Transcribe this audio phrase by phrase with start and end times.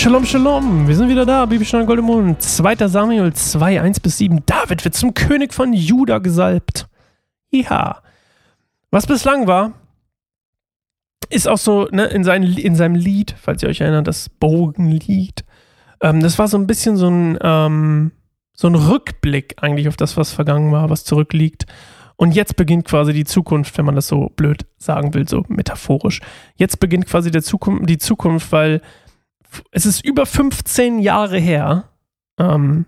[0.00, 2.88] Shalom, Shalom, wir sind wieder da, Bibelstunde Gold im Mond, 2.
[2.88, 4.46] Samuel 2, 1 bis 7.
[4.46, 6.88] David wird zum König von Juda gesalbt.
[7.50, 7.98] Ja.
[8.90, 9.74] Was bislang war,
[11.28, 15.44] ist auch so ne, in, sein, in seinem Lied, falls ihr euch erinnert, das Bogenlied.
[16.00, 18.12] Ähm, das war so ein bisschen so ein, ähm,
[18.54, 21.66] so ein Rückblick eigentlich auf das, was vergangen war, was zurückliegt.
[22.16, 26.20] Und jetzt beginnt quasi die Zukunft, wenn man das so blöd sagen will, so metaphorisch.
[26.56, 28.80] Jetzt beginnt quasi der Zukunft, die Zukunft, weil
[29.70, 31.84] es ist über 15 Jahre her,
[32.38, 32.86] ähm,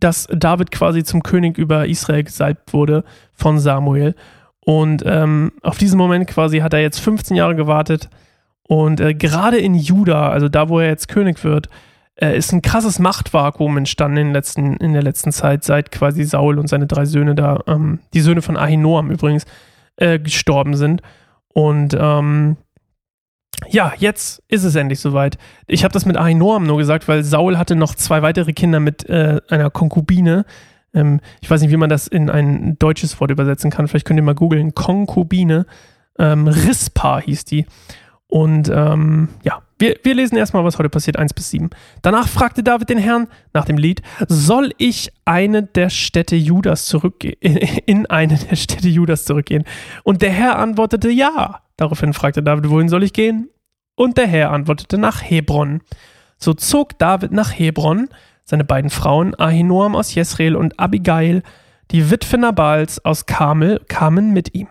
[0.00, 4.14] dass David quasi zum König über Israel gesalbt wurde von Samuel.
[4.60, 8.08] Und ähm, auf diesen Moment quasi hat er jetzt 15 Jahre gewartet.
[8.62, 11.68] Und äh, gerade in Juda, also da, wo er jetzt König wird,
[12.16, 16.58] äh, ist ein krasses Machtvakuum entstanden in, letzten, in der letzten Zeit, seit quasi Saul
[16.58, 19.46] und seine drei Söhne da, ähm, die Söhne von Ahinoam übrigens,
[19.96, 21.02] äh, gestorben sind.
[21.48, 22.56] Und ähm,
[23.70, 25.38] ja, jetzt ist es endlich soweit.
[25.66, 29.08] Ich habe das mit Ahinoam nur gesagt, weil Saul hatte noch zwei weitere Kinder mit
[29.08, 30.44] äh, einer Konkubine.
[30.94, 33.88] Ähm, ich weiß nicht, wie man das in ein deutsches Wort übersetzen kann.
[33.88, 34.74] Vielleicht könnt ihr mal googeln.
[34.74, 35.66] Konkubine.
[36.18, 37.66] Ähm, Rispa hieß die.
[38.26, 41.70] Und ähm, ja, wir, wir lesen erstmal, was heute passiert, 1 bis 7.
[42.02, 47.36] Danach fragte David den Herrn nach dem Lied, soll ich eine der Städte Judas zurückgehen,
[47.86, 49.64] in eine der Städte Judas zurückgehen?
[50.02, 51.62] Und der Herr antwortete ja.
[51.76, 53.48] Daraufhin fragte David, wohin soll ich gehen?
[53.98, 55.80] Und der Herr antwortete nach Hebron.
[56.38, 58.08] So zog David nach Hebron,
[58.44, 61.42] seine beiden Frauen Ahinoam aus Jesreel und Abigail,
[61.90, 64.68] die Witwe Nabals aus Kamel, kamen mit ihm.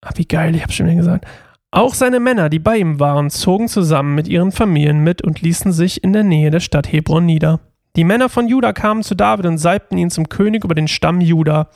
[0.00, 1.24] Abigail, ich habe schon wieder gesagt.
[1.70, 5.70] Auch seine Männer, die bei ihm waren, zogen zusammen mit ihren Familien mit und ließen
[5.72, 7.60] sich in der Nähe der Stadt Hebron nieder.
[7.94, 11.20] Die Männer von Juda kamen zu David und salbten ihn zum König über den Stamm
[11.20, 11.68] Juda.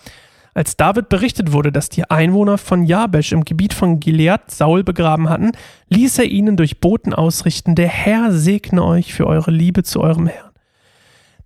[0.55, 5.29] Als David berichtet wurde, dass die Einwohner von Jabesh im Gebiet von Gilead Saul begraben
[5.29, 5.53] hatten,
[5.89, 10.27] ließ er ihnen durch Boten ausrichten: Der Herr segne euch für eure Liebe zu eurem
[10.27, 10.51] Herrn.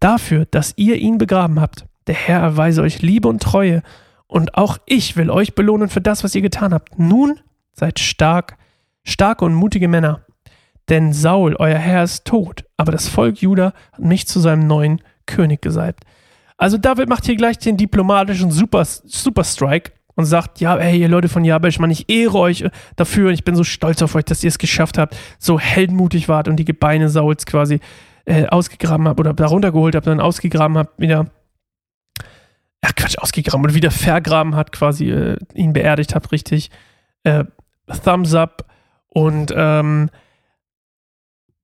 [0.00, 1.86] Dafür, dass ihr ihn begraben habt.
[2.06, 3.82] Der Herr erweise euch Liebe und Treue,
[4.26, 6.98] und auch ich will euch belohnen für das, was ihr getan habt.
[6.98, 7.38] Nun
[7.74, 8.56] Seid stark,
[9.02, 10.20] starke und mutige Männer.
[10.88, 15.00] Denn Saul, euer Herr, ist tot, aber das Volk Juda hat mich zu seinem neuen
[15.26, 16.04] König gesalbt.
[16.56, 21.28] Also David macht hier gleich den diplomatischen Super, Superstrike und sagt, ja, hey, ihr Leute
[21.28, 22.64] von Jabesh, Mann, ich ehre euch
[22.96, 26.28] dafür und ich bin so stolz auf euch, dass ihr es geschafft habt, so heldenmutig
[26.28, 27.80] wart und die Gebeine Sauls quasi
[28.24, 31.26] äh, ausgegraben habt oder darunter geholt habt und dann ausgegraben habt, wieder,
[32.82, 36.70] ja Quatsch, ausgegraben oder wieder vergraben hat, quasi äh, ihn beerdigt habt, richtig.
[37.24, 37.44] Äh,
[38.04, 38.66] Thumbs up.
[39.08, 40.10] Und ähm,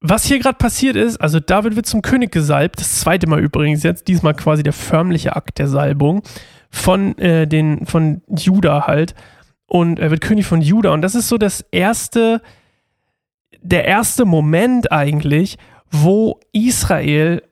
[0.00, 3.82] was hier gerade passiert ist, also David wird zum König gesalbt, das zweite Mal übrigens
[3.82, 6.22] jetzt, diesmal quasi der förmliche Akt der Salbung
[6.70, 9.14] von äh, den von Juda halt
[9.66, 12.40] und er wird König von Juda und das ist so das erste
[13.62, 15.58] der erste Moment eigentlich,
[15.90, 17.42] wo Israel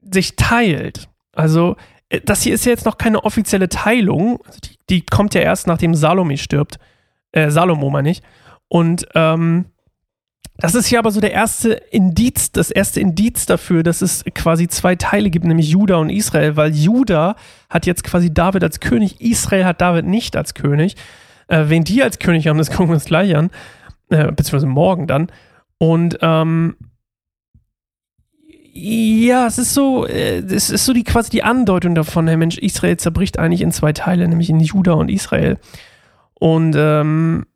[0.00, 1.08] sich teilt.
[1.34, 1.76] Also
[2.08, 5.42] äh, das hier ist ja jetzt noch keine offizielle Teilung, also die, die kommt ja
[5.42, 6.78] erst nachdem Salome stirbt,
[7.32, 8.22] äh, Salomo meine ich.
[8.68, 9.66] Und ähm,
[10.60, 14.68] das ist ja aber so der erste Indiz, das erste Indiz dafür, dass es quasi
[14.68, 17.36] zwei Teile gibt, nämlich Juda und Israel, weil Juda
[17.68, 20.96] hat jetzt quasi David als König, Israel hat David nicht als König.
[21.48, 23.50] Äh, wen die als König haben, das gucken wir uns gleich an,
[24.10, 25.32] äh, beziehungsweise morgen dann.
[25.78, 26.76] Und ähm,
[28.72, 32.58] ja, es ist so, äh, es ist so die quasi die Andeutung davon, der Mensch,
[32.58, 35.58] Israel zerbricht eigentlich in zwei Teile, nämlich in Juda und Israel.
[36.34, 37.46] Und ähm,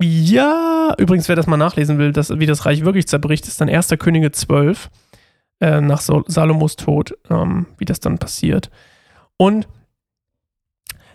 [0.00, 3.68] ja, übrigens, wer das mal nachlesen will, dass, wie das Reich wirklich zerbricht, ist dann
[3.68, 3.88] 1.
[3.98, 4.90] Könige 12
[5.60, 8.70] äh, nach Salomos Tod, ähm, wie das dann passiert.
[9.36, 9.66] Und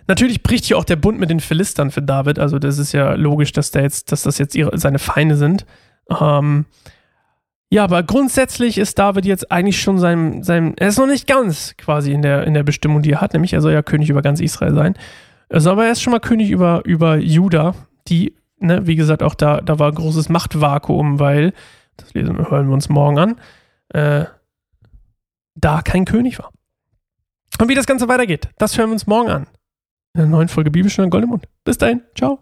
[0.07, 2.39] natürlich bricht hier auch der Bund mit den Philistern für David.
[2.39, 5.65] Also das ist ja logisch, dass, der jetzt, dass das jetzt ihre, seine Feinde sind.
[6.09, 6.65] Ähm,
[7.69, 11.75] ja, aber grundsätzlich ist David jetzt eigentlich schon sein, sein, er ist noch nicht ganz
[11.77, 14.21] quasi in der, in der Bestimmung, die er hat, nämlich er soll ja König über
[14.21, 14.93] ganz Israel sein.
[15.49, 17.73] Er soll aber erst schon mal König über, über Juda,
[18.07, 21.53] die ne, wie gesagt, auch da, da war ein großes Machtvakuum, weil,
[21.97, 23.35] das lesen, hören wir uns morgen an,
[23.89, 24.25] äh,
[25.55, 26.51] da kein König war.
[27.59, 29.47] Und wie das Ganze weitergeht, das hören wir uns morgen an.
[30.15, 31.47] In der neuen Folge Bibelstunde Gold im Mund.
[31.63, 32.39] Bis dahin, ciao.